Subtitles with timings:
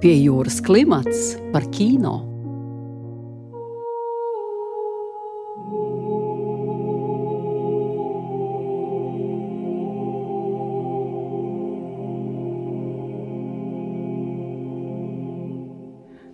[0.00, 2.14] Pie jūras klimats par kino.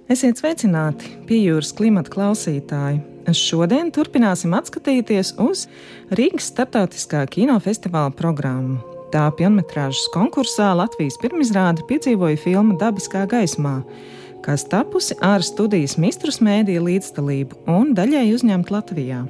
[0.07, 3.03] Esiet sveicināti, piejūras klimata klausītāji!
[3.35, 5.67] Šodien turpināsim skatīties uz
[6.15, 8.96] Rīgas starptautiskā kinofestivāla programmu.
[9.17, 13.79] Tā pilnmetrāžas konkursā Latvijas pirmizrāde piedzīvoja filmu Dabiskā gaismā,
[14.45, 19.23] kas tapusi ar studijas mistrus mēdīju līdzdalību un daļēji uzņemta Latvijā.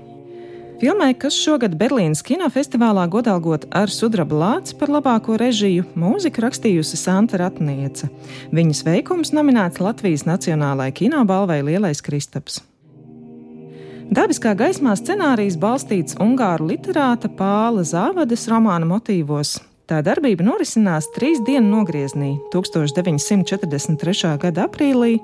[0.80, 7.38] Filmai, kas šogad Berlīnas kinofestivālā godalgot ar sudraba lāci par labāko režiju, mūziku rakstījusi Santa
[7.44, 8.10] Ratniece.
[8.50, 12.58] Viņas veikums nominēts Latvijas Nacionālajai kinobalvai Lielais Kristaps.
[14.10, 19.60] Dabiskā gaismā scenārijs balstīts Ungāru literāta Pāla Zāvadas romāna motīvos.
[19.86, 24.32] Tā darbība norisinās trīs dienu nogriezienī 1943.
[24.42, 25.20] gada aprīlī,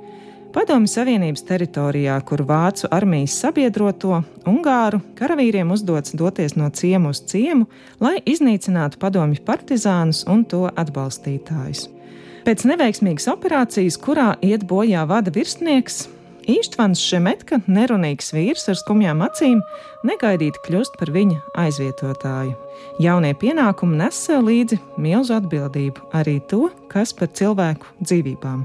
[0.54, 7.66] Padomju Savienības teritorijā, kur vācu armijas sabiedroto Ungāru karavīriem uzdots doties no ciemu uz ciemu,
[7.98, 11.88] lai iznīcinātu padomju partizānus un to atbalstītājus.
[12.46, 16.04] Pēc neveiksmīgas operācijas, kurā iet bojā vada virsnieks,
[16.50, 19.60] Īštvans Šemetka, nerunīgs vīrs ar skumjām acīm,
[20.06, 22.56] negaidīti kļūst par viņa aizvietotāju.
[23.02, 28.64] Jaunie pienākumi nes līdzi milzu atbildību, arī to, kas par cilvēku dzīvībām.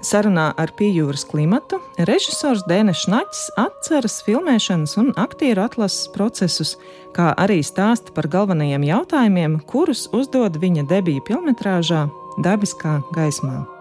[0.00, 1.76] Sarunā ar Pījūras klimatu
[2.08, 6.78] režisors Dēnes Šnaķis atceras filmēšanas un aktieru atlases procesus,
[7.16, 12.06] kā arī stāsta par galvenajiem jautājumiem, kurus uzdod viņa debija filmetrāžā
[12.40, 13.79] Dabiskā gaismā.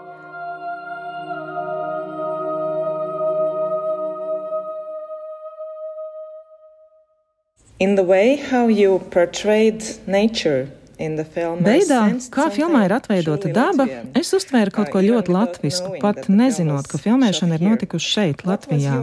[7.80, 10.68] In the way how you portrayed nature
[11.00, 13.86] Veidā, kā filmā ir atveidota daba,
[14.20, 18.98] es uztvēru kaut ko ļoti latvisku, pat nezinot, ka filmēšana ir notikusi šeit, Latvijā.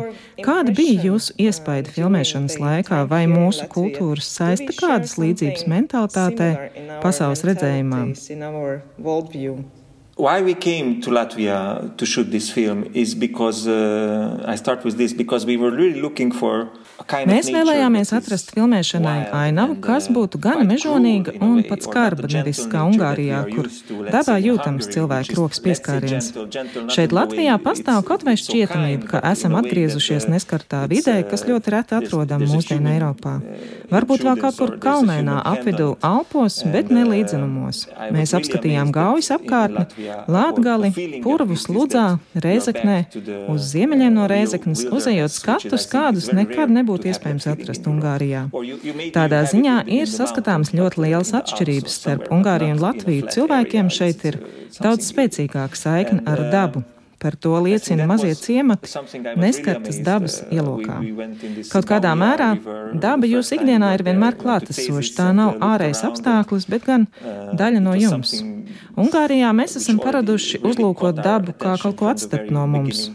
[0.44, 6.50] Kāda bija jūsu iespaida filmēšanas laikā, vai mūsu kultūras saista kādas līdzības mentalitātē,
[7.00, 8.02] pasaules redzējumā?
[10.16, 14.96] Why we came to Latvia to shoot this film is because uh, I start with
[14.96, 16.70] this because we were really looking for
[17.28, 22.86] Mēs vēlējāmies atrast filmēšanai ainavu, kas uh, būtu gan mežonīga un pat skarba, nevis kā
[22.88, 23.68] Ungārijā, kur
[24.08, 26.30] dabā jūtams cilvēku rokas pieskāriens.
[26.94, 32.46] Šeit Latvijā pastāv kaut vai šķietamība, ka esam atgriezušies neskartā vidē, kas ļoti reti atrodam
[32.48, 33.36] mūsdienu Eiropā.
[33.92, 37.84] Varbūt vēl kaut kur kalnēnā apvidū Alpos, bet ne līdzenumos.
[38.16, 39.84] Mēs apskatījām gaujas apkārtni,
[40.32, 40.92] Lātgali,
[41.22, 42.98] Purvus, Ludzā, Reizeknē,
[43.52, 48.46] uz ziemeļiem no Reizeknes, uzejot skatus, kādus nekad nebūtu iespējams atrast Ungārijā.
[49.14, 53.30] Tādā ziņā ir saskatāms ļoti lielas atšķirības starp Ungāriju un Latviju.
[53.34, 54.38] Cilvēkiem šeit ir
[54.78, 56.86] daudz spēcīgāka saikne ar dabu.
[57.16, 58.90] Par to liecina mazie ciemati,
[59.40, 60.98] neskartas dabas ielokā.
[61.72, 62.50] Kaut kādā mērā
[62.92, 65.14] daba jūsu ikdienā ir vienmēr klātesoša.
[65.16, 67.08] Tā nav ārējais apstākļus, bet gan
[67.56, 68.36] daļa no jums.
[69.00, 73.08] Ungārijā mēs esam paraduši uzlūkot dabu kā kaut ko atstept no mums.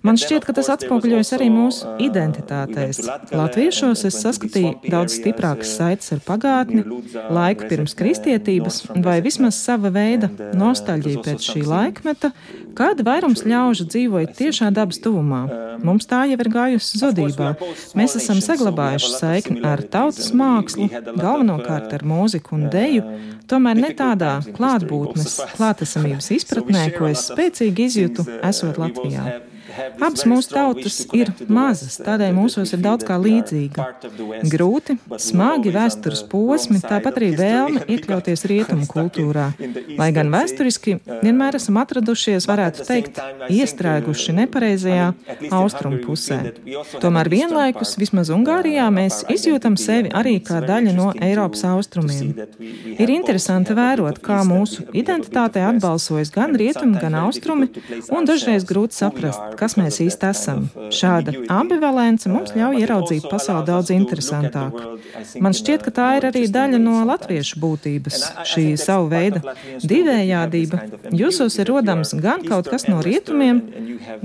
[0.00, 3.02] Man šķiet, ka tas atspoguļojas arī mūsu identitātēs.
[3.36, 6.84] Latviešos es saskatīju daudz stiprākas saites ar pagātni,
[7.28, 12.32] laiku pirms kristietības, vai vismaz sava veida nostalģiju pēc šī laikmeta,
[12.78, 15.42] kad vairums ļaužu dzīvoja tiešā dabas tuvumā.
[15.84, 17.52] Mums tā jau ir gājusi zudībā.
[17.98, 23.04] Mēs esam saglabājuši saikni ar tautas mākslu, galvenokārt ar mūziku un deju,
[23.52, 29.40] tomēr ne tādā klātbūtnes, klātesamības izpratnē, ko es spēcīgi izjūtu, esot Latvijā.
[30.00, 33.86] Abas mūsu tautas ir mazas, tādēļ mūsos ir daudz kā līdzīga.
[34.50, 39.50] Grūti, smagi vēstures posmi, tāpat arī vēlme iekļauties rietumu kultūrā.
[39.98, 43.20] Lai gan vēsturiski vienmēr esam atradušies, varētu teikt,
[43.52, 45.10] iestrēguši nepareizajā
[45.54, 46.40] austrumu pusē.
[47.02, 52.34] Tomēr vienlaikus, vismaz Ungārijā, mēs izjūtam sevi arī kā daļa no Eiropas austrumiem.
[52.96, 57.70] Ir interesanti vērot, kā mūsu identitātei atbalsojas gan rietumi, gan austrumi,
[58.10, 60.58] un dažreiz grūti saprast, kas mēs īsti esam.
[60.94, 64.72] Šāda ambivalence mums ļauj ieraudzīt pasauli daudz interesantāk.
[65.42, 68.16] Man šķiet, ka tā ir arī daļa no latviešu būtības.
[68.50, 69.40] Šī savu veida
[69.82, 70.76] divējādība
[71.16, 73.56] jūsos ir rodams gan kaut kas no rietumiem,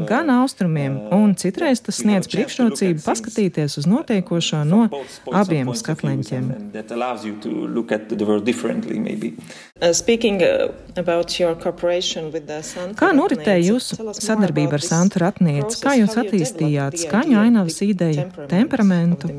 [0.08, 4.82] gan austrumiem, un citreiz tas sniedz priekšrocību paskatīties uz notiekošo no
[5.34, 6.46] abiem skatleņķiem.
[6.46, 6.52] Uh,
[9.86, 9.92] uh,
[12.96, 15.82] Kā noritēja jūsu sadarbība ar Santu Ratnieci?
[15.84, 19.34] Kā jūs attīstījāt skaņu ainavas ideju, temperamentu?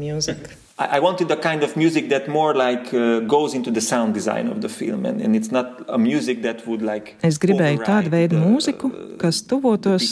[0.79, 4.47] I wanted a kind of music that more like uh, goes into the sound design
[4.47, 7.15] of the film, and, and it's not a music that would like.
[7.25, 10.11] Es gribēju tādu veidu mūziku, kas tuvotos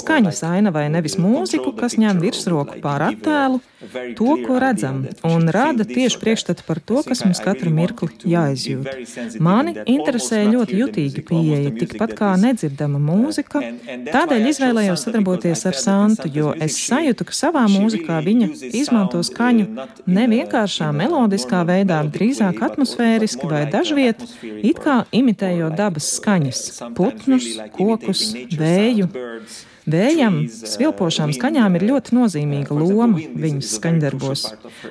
[0.00, 3.60] skaņas ainavai, nevis mūziku, kas ņem virsroku pār attēlu,
[4.18, 9.38] to, ko redzam, un rada tieši priekšstatu par to, kas mums katru mirkli jāizjūt.
[9.42, 13.62] Mani interesē ļoti jutīga pieeja, tikpat kā nedzirdama mūzika.
[14.10, 19.68] Tādēļ izvēlējos sadarboties ar Santu, jo es sajūtu, ka savā mūzikā viņa izmanto skaņu
[20.06, 26.66] ne vienkāršā melodiskā veidā, drīzāk atmosfēriski vai dažviet, it kā imitējot dabas skaņas-
[26.98, 28.28] putnus, kokus,
[28.60, 29.08] vēju.
[29.86, 34.40] Vējam, svilpošām skaņām ir ļoti nozīmīga loma viņas skaņdarbos.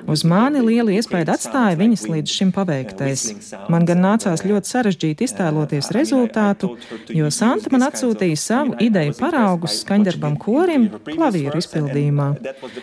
[0.08, 3.26] Uz mani lielu iespēju atstāja viņas līdz šim paveiktais.
[3.68, 6.70] Man gan nācās ļoti sarežģīti iztēloties rezultātu,
[7.12, 12.30] jo Santa man atsūtīja savu ideju paraugus skaņdarbam korim klavieru izpildījumā.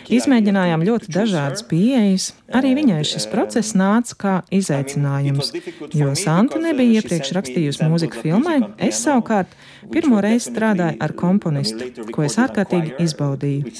[0.06, 5.50] Izmēģinājām ļoti dažādas pieejas, arī viņai šis process nāca kā izaicinājums,
[5.90, 9.58] jo Santa nebija iepriekš rakstījusi mūziku filmai, es savukārt
[9.90, 13.72] pirmo reizi strādāju ar komponistu ko es ārkārtīgi izbaudīju.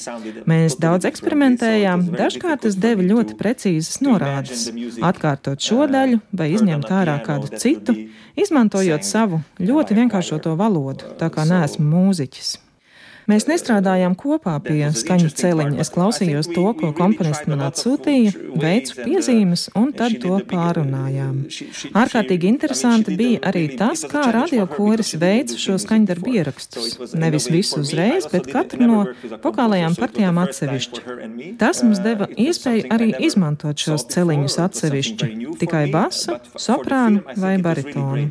[0.50, 4.66] Mēs daudz eksperimentējām, dažkārt tas deva ļoti precīzas norādes.
[5.04, 7.96] Atkārtot šo daļu vai izņemt ārā kādu citu,
[8.38, 12.63] izmantojot savu ļoti vienkāršoto valodu, tā kā neesmu mūziķis.
[13.30, 15.78] Mēs nestrādājām kopā pie skaņu celiņa.
[15.80, 21.38] Es klausījos to, ko komponists man atsūtīja, veicu piezīmes un tad to pārunājām.
[21.96, 26.98] Ārkārtīgi interesanti bija arī tas, kā radiokoris veica šo skaņdarbu ierakstus.
[27.16, 29.00] Nevis visu uzreiz, bet katru no
[29.44, 31.04] vokālajām partijām atsevišķi.
[31.60, 35.30] Tas mums deva iespēju arī izmantot šos celiņus atsevišķi,
[35.62, 38.28] tikai basu, soprānu vai baritonu.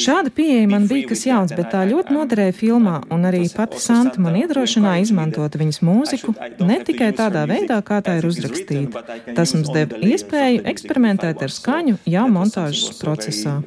[0.00, 4.13] Šāda pieeja man bija kas jauns, bet tā ļoti noderēja filmā, un arī pati Santa
[4.14, 9.02] Grāmata man iedrošināja izmantot viņas mūziku ne tikai tādā veidā, kā tā ir uzrakstīta.
[9.34, 13.58] Tas mums deva iespēju eksperimentēt ar skaņu jau montāžas procesā.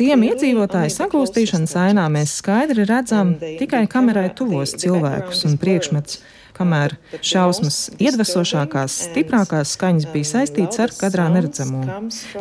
[0.00, 6.22] Ciemu iedzīvotāju sagūstīšanas ainā mēs skaidri redzam tikai kamerai tuvos cilvēkus un priekšmetus
[6.60, 11.82] kamēr šausmas iedvesošākās, stiprākās skaņas bija saistīts ar kadrā neredzamo.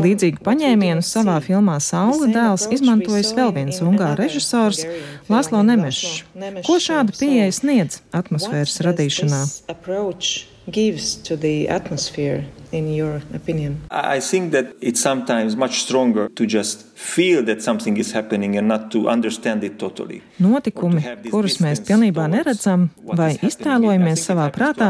[0.03, 4.83] Līdzīgu paņēmienu savā filmā Saula dēls izmantojis vēl viens ungāru režisors
[5.31, 6.23] Laslo Nemešs.
[6.67, 9.43] Ko šāda pieeja sniedz atmosfēras radīšanā?
[12.71, 13.81] In your opinion?
[13.91, 18.67] I think that it's sometimes much stronger to just feel that something is happening and
[18.67, 20.21] not to understand it totally.
[20.39, 20.99] Notikumi,
[21.31, 24.89] kurus mēs pilnībā neredzam vai iztēlojamies savā prātā,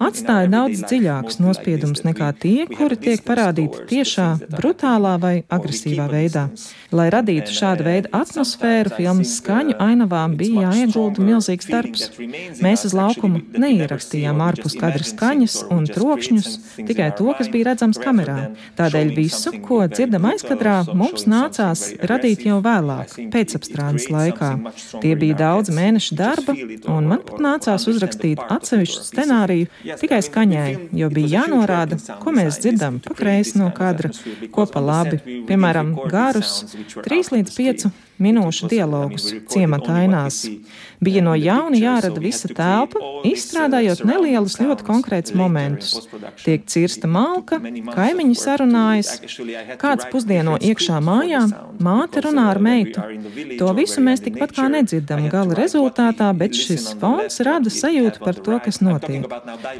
[0.00, 6.46] atstāja daudz dziļākus nospiedumus nekā tie, kuri tiek parādīti tiešā, brutālā vai agresīvā veidā.
[6.96, 12.08] Lai radītu šādu veidu atmosfēru, filmas skaņu ainavām bija jāiegulda milzīgs darbs.
[12.64, 16.50] Mēs uz laukumu neierakstījām ārpus kadra skaņas un trokšņus,
[16.88, 18.38] tikai to, kas bija redzams kamerā.
[18.78, 24.50] Tādēļ visu, ko dzirdam aizkadrā, mums nācās radīt jau vēlāk, pēcapstrādes laikā.
[25.02, 26.56] Tie bija daudz mēnešu darba,
[26.90, 33.00] un man pat nācās uzrakstīt atsevišķu scenāriju tikai skaņai, jo bija jānorāda, ko mēs dzirdam
[33.04, 34.12] pa kreisi no kadra,
[34.54, 36.62] ko pa labi, piemēram, garus
[37.04, 37.90] 3 līdz 5
[38.20, 40.44] minūšu dialogus ciemata ainās.
[41.00, 45.94] Bija no jauna jārada visa telpa, izstrādājot nelielus, ļoti konkrētus momentus.
[46.42, 47.56] Tiek cirsta malka,
[47.88, 49.14] kaimiņi sarunājas,
[49.80, 51.40] kāds pusdieno iekšā mājā,
[51.80, 53.00] māte runā ar meitu.
[53.56, 58.60] To visu mēs tikpat kā nedzirdam gala rezultātā, bet šis fons rada sajūtu par to,
[58.66, 59.24] kas notiek.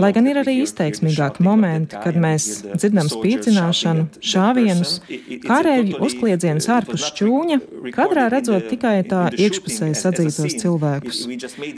[0.00, 4.96] Lai gan ir arī izteiksmīgāki momenti, kad mēs dzirdam spīdzināšanu, šāvienus,
[5.44, 7.60] kārēļu uzkliedzienus ārpus šķūņa,
[7.92, 11.22] kadrā redzot tikai tā iekšpusē sadzītos cilvēkus.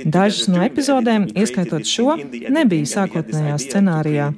[0.05, 2.17] Dažas no epizodēm, ieskaitot šo,
[2.53, 4.29] nebija sākotnējā scenārijā.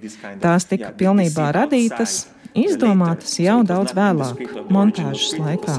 [0.43, 5.79] Tās tika pilnībā radītas, izdomātas jau daudz vēlāk, montāžas laikā.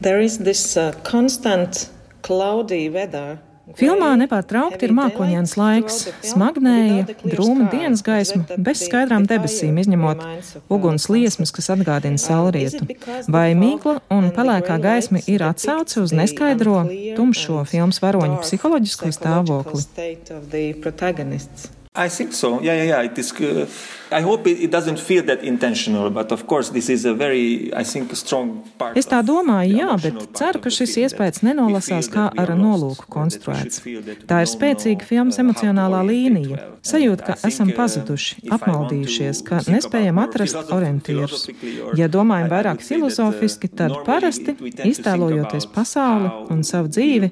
[0.00, 1.90] This uh, constant
[2.22, 3.38] cloudy weather
[3.76, 10.22] Filmā nepārtraukti ir mākoņains laiks, smagnēja, drūma dienas gaisma, bez skaidrām debesīm, izņemot
[10.72, 12.88] uguns liesmas, kas atgādina saulrietu.
[13.28, 16.86] Vai mīkla un pelēkā gaisma ir atsauce uz neskaidro,
[17.18, 19.84] tumšo filmas varoņu psiholoģisko stāvokli?
[21.98, 22.60] I think so.
[22.62, 23.02] Yeah, yeah, yeah.
[23.02, 23.32] It is.
[23.32, 23.66] Uh,
[24.10, 27.70] I hope it, it doesn't feel that intentional, but of course this is a very,
[27.74, 28.96] I think, strong part.
[28.96, 33.82] Es tā domāju, jā, bet ceru, ka šis iespējas nenolasās kā ar nolūku konstruēts.
[34.30, 36.70] Tā ir spēcīga filmas emocionālā līnija.
[36.88, 41.44] Sajūta, ka esam pazuduši, apmaldījušies, ka nespējam atrast orientierus.
[41.98, 44.56] Ja domājam vairāk filozofiski, tad parasti,
[44.88, 47.28] iztēlojoties pasauli un savu dzīvi,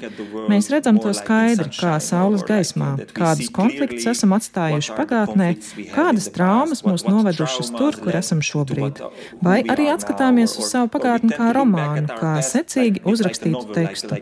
[0.52, 4.55] mēs redzam to skaidri, kā saules gaismā, kādus konfliktus esam atstājuši
[4.96, 5.48] pagātnē,
[5.94, 9.02] kādas traumas mūs novedušas tur, kur esam šobrīd.
[9.44, 14.18] Vai arī atskatāmies uz savu pagātni kā romānu, kā secīgi uzrakstītu tekstu.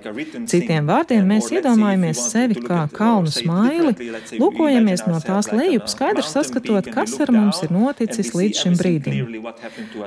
[0.51, 3.95] Citiem vārdiem mēs iedomājamies sevi kā kalnu smaili,
[4.41, 9.43] lūkojamies no tās lejup, skaidri saskatot, kas ar mums ir noticis līdz šim brīdim.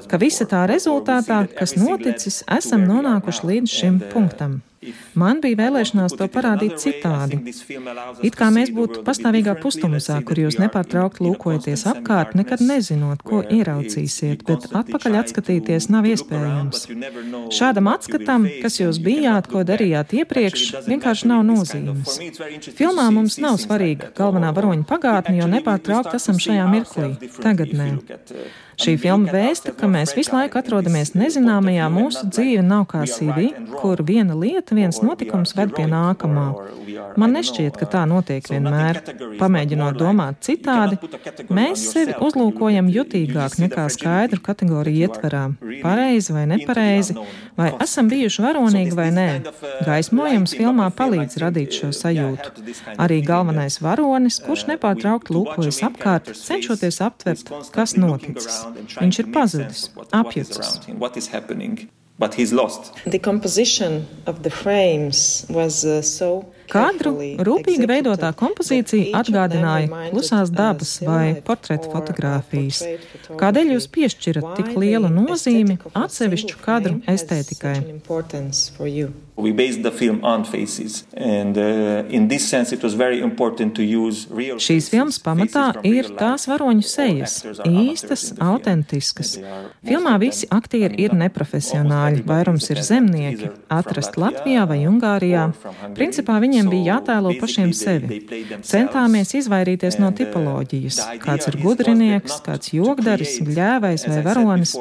[0.07, 4.61] Ka visa tā rezultātā, kas noticis, esam nonākuši līdz šim punktam.
[5.17, 7.39] Man bija vēlēšanās to parādīt citādi.
[8.27, 14.45] It kā mēs būtu pastāvīgā pustumsā, kur jūs nepārtraukti lūkojaties apkārt, nekad nezinot, ko ieraudzīsiet,
[14.47, 16.85] bet atpakaļ atskatīties nav iespējams.
[17.57, 22.19] Šādam atskatam, kas jūs bijāt, ko darījāt iepriekš, vienkārši nav nozīmes.
[22.77, 27.91] Filmā mums nav svarīga galvenā varoņa pagātne, jo nepārtraukti esam šajā mirklī, tagadnē.
[28.77, 33.47] Šī filma vēsta, ka mēs visu laiku atrodamies nezināmajā, mūsu dzīve nav kā CV,
[33.79, 36.45] kur viena lieta, viens notikums ved pie nākamā.
[37.17, 38.99] Man nešķiet, ka tā notiek vienmēr.
[39.39, 40.99] Pamēģinot domāt citādi,
[41.49, 45.43] mēs sevi uzlūkojam jutīgāk nekā skaidru kategoriju ietverā-
[45.85, 47.17] pareizi vai nepareizi,
[47.57, 49.29] vai esam bijuši varonīgi vai nē.
[49.89, 52.53] Gaismojums filmā palīdz radīt šo sajūtu.
[52.97, 58.66] Arī galvenais varonis, kurš nepārtraukti lūkojas apkārt, cenšoties aptvert, kas noticis.
[58.75, 60.79] Viņš ir pazudis, apjucis.
[62.19, 62.93] But he's lost.
[63.05, 67.13] The composition of the frames was uh, so Kadru
[67.47, 72.83] rūpīgi veidotā kompozīcija atgādināja klusās dabas vai portretu fotografijas.
[73.39, 77.77] Kādēļ jūs piešķirat tik lielu nozīmi atsevišķu kadru estētikai?
[79.37, 83.75] We based the film on faces, and uh, in this sense it was very important
[83.75, 89.35] to use real Šīs filmas pamatā ir tās varoņu sejas, īstas, autentiskas.
[89.85, 95.51] Filmā visi aktieri ir neprofesionāļi, vairums ir zemnieki, atrast Latvijā vai Ungārijā.
[95.93, 98.21] Principā viņiem bija jātēlo pašiem sevi.
[98.65, 100.99] Centāmies izvairīties no tipoloģijas.
[101.21, 104.73] Kāds ir gudrinieks, kāds jogdaris, bļēvais vai varonis.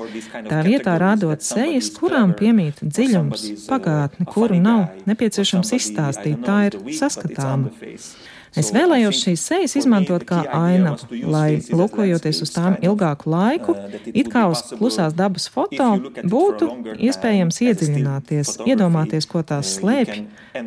[0.49, 6.79] Tā vietā rādot sejas, kurām piemīt dziļums, pagātne, kur kuru nav nepieciešams izstāstīt, tā ir
[6.95, 7.73] saskatāma.
[8.57, 13.75] Es vēlējos šīs sejas izmantot kā ainavu, lai, lūkojoties uz tām ilgāku laiku,
[14.13, 15.89] it kā uz klusās dabas foto,
[16.25, 16.71] būtu
[17.09, 20.23] iespējams iedziļināties, iedomāties, ko tās slēpj,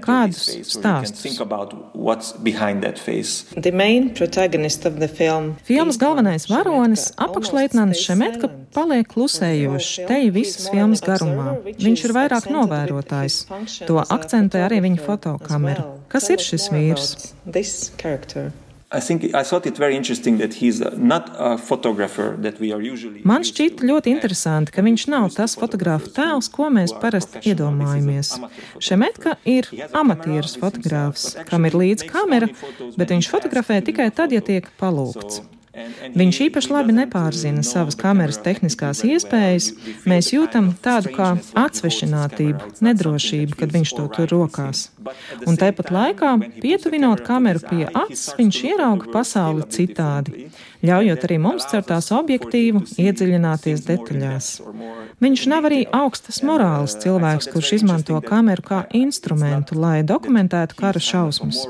[0.05, 1.39] kādus stāstus.
[5.69, 11.57] Filmas galvenais varonis, apakšleitnants Šemetka, paliek klusējošs teju visas filmas garumā.
[11.79, 13.41] Viņš ir vairāk novērotājs.
[13.89, 15.98] To akcentē arī viņa fotokamera.
[16.09, 17.13] Kas ir šis vīrs?
[17.97, 18.51] character.
[23.29, 28.33] Man šķiet ļoti interesanti, ka viņš nav tas fotogrāfa tēls, ko mēs parasti iedomājamies.
[28.81, 32.49] Šemetka ir amatieris fotogrāfs, kam ir līdzi kamera,
[32.97, 35.43] bet viņš fotografē tikai tad, ja tiek palūgts.
[36.17, 39.69] Viņš īpaši labi nepārzina savas kameras tehniskās iespējas.
[40.09, 44.87] Mēs jūtam tādu kā atsvešinātību, nedrošību, kad viņš to tur rokās.
[45.47, 50.47] Un tāpat laikā, pietuvinot kameru pie acis, viņš ierauga pasauli citādi,
[50.85, 54.49] ļaujot arī mums caur tās objektīvu iedziļināties detaļās.
[55.23, 61.63] Viņš nav arī augstas morāles cilvēks, kurš izmanto kameru kā instrumentu, lai dokumentētu kara šausmas.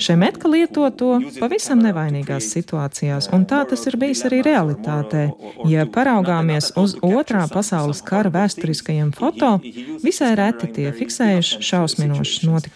[0.00, 5.26] Šemetka lieto to pavisam nevainīgās situācijās, un tā tas ir bijis arī realitātē.
[5.68, 9.56] Ja paraugāmies uz otrā pasaules kara vēsturiskajiem foto,
[10.04, 12.67] visai reti tie fiksējuši šausminošus notikumus.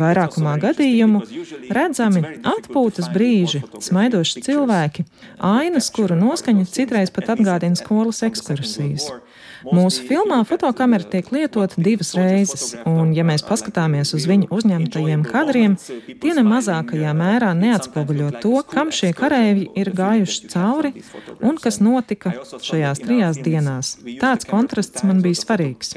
[0.00, 1.22] Vairākumā gadījumu
[1.76, 2.22] redzami
[2.52, 5.06] atpūtas brīži, smaidoši cilvēki,
[5.38, 9.10] ainas, kuru noskaņa citreiz pat atgādina skolas ekskursijas.
[9.66, 15.76] Mūsu filmā fotokamera tiek lietota divas reizes, un, ja mēs paskatāmies uz viņu uzņemtajiem kadriem,
[16.22, 20.92] tie ne mazākajā mērā neatspoguļo to, kam šie kareivji ir gājuši cauri
[21.44, 23.94] un kas notika šajās trijās dienās.
[24.22, 25.92] Tāds kontrasts man bija svarīgs.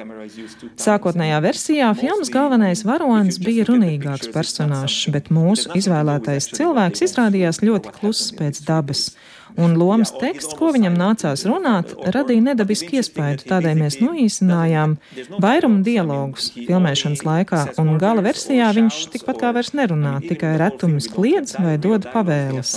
[0.84, 8.34] Sākotnējā versijā filmas galvenais varonis bija runīgāks personāžs, bet mūsu izvēlētais cilvēks izrādījās ļoti kluss
[8.36, 9.08] pēc dabas
[9.58, 14.96] un lomas teksts, ko viņam nācās runāt, radīja nedabisku iespēju, tādēļ mēs noīsinājām
[15.44, 21.56] vairumu dialogus filmēšanas laikā, un gala versijā viņš tikpat kā vairs nerunā, tikai retumis kliedz
[21.60, 22.76] vai dod pavēles.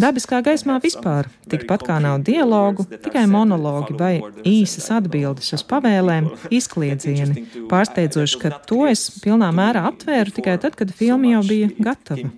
[0.00, 4.12] Dabiskā gaismā vispār, tikpat kā nav dialogu, tikai monologi vai
[4.46, 7.46] īsas atbildes uz pavēlēm, izkliedzieni.
[7.70, 12.28] Pārsteidzoši, ka to es pilnā mērā aptvēru tikai tad, kad filma jau bija gatava.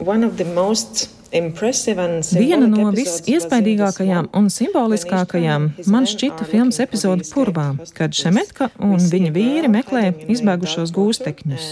[0.00, 8.16] One of the most Viena no visiespaidīgākajām un simboliskākajām man šķita filmas epizode Purvā, kad
[8.18, 10.02] Šemetka un viņa vīri meklē
[10.34, 11.68] izbēgušos gūstekņus.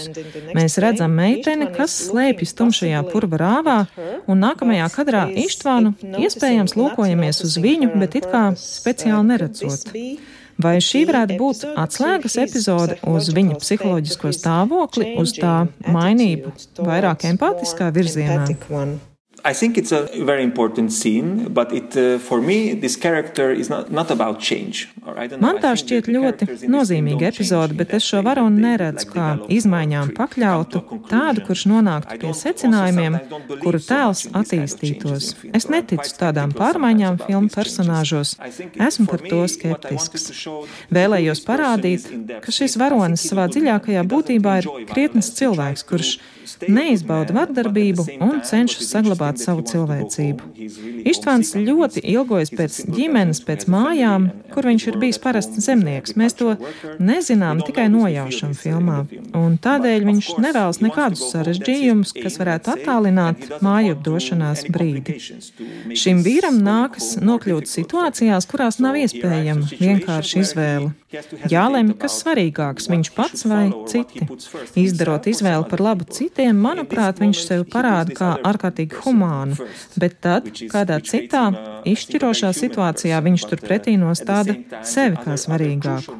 [0.55, 3.77] Mēs redzam meiteni, kas slēpjas tumšajā purva rāvā,
[4.31, 9.91] un nākamajā kadrā Ištvānu iespējams lūkojamies uz viņu, bet it kā speciāli neredzot.
[10.59, 16.51] Vai šī varētu būt atslēgas epizode uz viņa psiholoģisko stāvokli, uz tā mainību
[16.83, 18.43] vairāk empātiskā virzienā?
[19.43, 23.69] I think it's a very important scene, but it, uh, for me, this character is
[23.69, 24.89] not, not about change.
[25.39, 31.43] Man tā šķiet ļoti nozīmīga epizode, bet es šo varonu neredzu kā izmaiņām pakļautu, tādu,
[31.47, 33.17] kurš nonāktu pie secinājumiem,
[33.63, 35.31] kuru tēls attīstītos.
[35.55, 38.35] Es neticu tādām pārmaiņām filmu personāžos.
[38.89, 40.31] Esmu par to skeptisks.
[40.93, 42.09] Vēlējos parādīt,
[42.43, 46.17] ka šis varonis savā dziļākajā būtībā ir krietnes cilvēks, kurš
[46.67, 50.47] neizbauda vardarbību un cenšas saglabāt savu cilvēcību.
[51.09, 56.15] Ištvāns ļoti ilgojas pēc ģimenes, pēc mājām, kur viņš ir bijis parasts zemnieks.
[56.19, 56.55] Mēs to
[56.97, 59.03] nezinām, tikai nojaušam filmā.
[59.37, 65.19] Un tādēļ viņš nevēlas nekādus sarežģījumus, kas varētu attālināt māju došanās brīdi.
[65.93, 70.95] Šim vīram nākas nokļūt situācijās, kurās nav iespējama vienkārša izvēle.
[71.09, 74.27] Jālemj, kas svarīgāks, viņš pats vai citi.
[74.77, 79.57] Izdarot izvēli par labu citiem, manuprāt, viņš sev parāda kā ārkārtīgi humānu,
[79.97, 81.47] bet tad, kādā citā,
[81.89, 84.53] izšķirošā situācijā, viņš turpretī nostāda
[84.85, 86.13] sevi kā svarīgāku.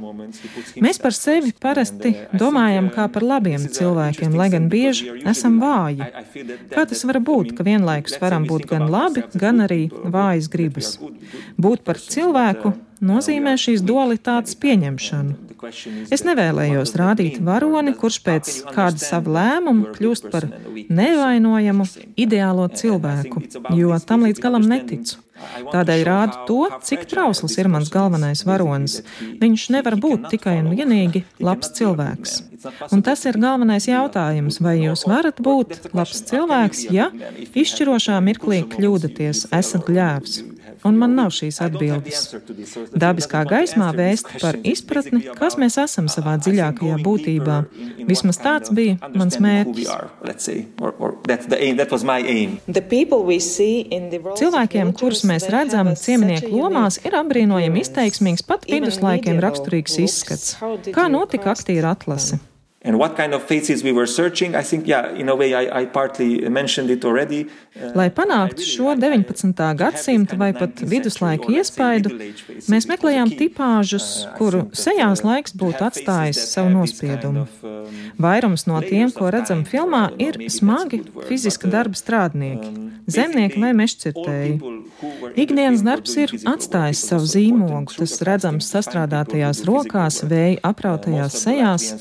[0.81, 6.01] Mēs par sevi parasti domājam kā par labiem cilvēkiem, lai gan bieži esam vāji.
[6.73, 10.95] Kā tas var būt, ka vienlaikus varam būt gan labi, gan arī vājas gribas?
[11.61, 15.49] Būt par cilvēku nozīmē šīs dualitātes pieņemšanu.
[16.13, 20.47] Es nevēlējos rādīt varoni, kurš pēc kāda sava lēmuma kļūst par
[20.87, 21.87] nevainojamu,
[22.19, 23.43] ideālo cilvēku,
[23.75, 25.19] jo tam līdz galam neticu.
[25.71, 28.99] Tādēļ rādu to, cik trausls ir mans galvenais varonis.
[29.39, 32.37] Viņš nevar būt tikai un vienīgi labs cilvēks.
[32.91, 37.07] Un tas ir galvenais jautājums, vai jūs varat būt labs cilvēks, ja
[37.55, 40.41] izšķirošā mirklī kļūdaties, esat gļēvs
[40.87, 42.29] un man nav šīs atbildes.
[42.99, 47.57] Dabiskā gaismā vēst par izpratni, kas mēs esam savā dziļākajā būtībā.
[48.09, 49.89] Vismaz tāds bija mans mērķis.
[54.39, 60.55] Cilvēkiem, kurus mēs redzam cieminieku lomās, ir apbrīnojami izteiksmīgs, pat viduslaikiem raksturīgs izskats.
[60.95, 62.39] Kā notika aktieru atlase?
[62.81, 65.81] And what kind of faces we were searching, I think, yeah, in a way I,
[65.81, 67.49] I partly mentioned it already.
[67.75, 69.75] Uh, Lai panāktu šo 19.
[69.75, 72.13] gadsimta vai pat viduslaiku iespaidu,
[72.71, 77.43] mēs meklējām tipāžus, uh, kuru sejās laiks būtu atstājis savu nospiedumu.
[77.59, 83.73] Um, Vairums no tiem, ko redzam filmā, ir smagi fiziska darba strādnieki, um, zemnieki vai
[83.75, 84.55] mežcirtēji.
[85.39, 91.91] Ikdienas darbs ir atstājis savu zīmogu, tas redzams sastrādātajās rokās, vēja aprautajās sejās.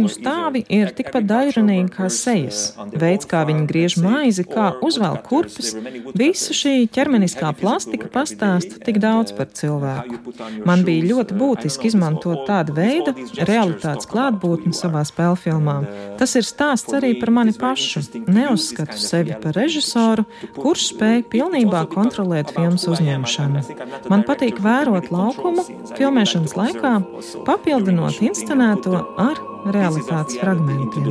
[0.00, 2.60] Viņu stāvi ir tikpat daļranīgi kā sejas.
[2.96, 5.74] Veids, kā viņi griež maizi, kā uzvelk kurpes,
[6.16, 10.32] visa šī ķermeniskā plastika pastāsta tik daudz par cilvēku.
[10.64, 13.12] Man bija ļoti būtiski izmantot tādu veidu
[13.44, 15.76] realitātes klātbūtni savā spēlfilmā.
[16.16, 18.06] Tas ir stāsts arī par mani pašu.
[18.24, 20.24] Neuzskatu sevi par režisoru,
[20.56, 23.66] kurš spēj pilnībā kontrolēt filmas uzņemšanu.
[24.08, 26.96] Man patīk vērot laukumu filmēšanas laikā,
[27.44, 31.06] papildinot inscenēto ar realitātes fragmentiem.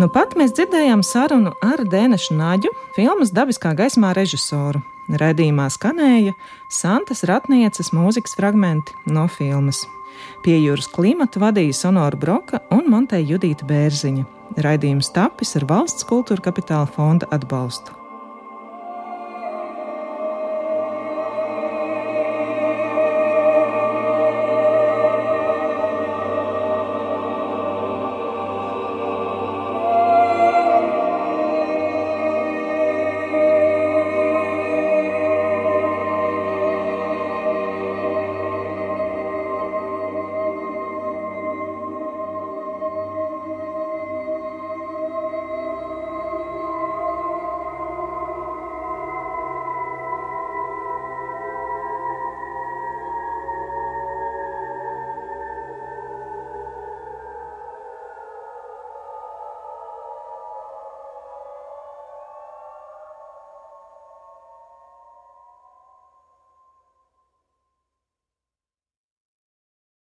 [0.00, 4.80] Nu pat mēs dzirdējām sarunu ar Dēnešu Naģu, filmas Dabiskā gaismā režisoru.
[5.12, 6.32] Redījumā skanēja
[6.72, 9.82] Santas Ratnieces mūzikas fragmenti no filmas.
[10.42, 14.24] Pie jūras klimata vadīja Sonora Broka un Monteja Judīta Bērziņa.
[14.64, 18.01] Raidījums tapis ar valsts kultūra kapitāla fonda atbalstu.